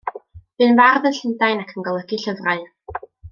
[0.61, 2.65] Bu'n fardd yn Llundain ac yn golygu llyfrau.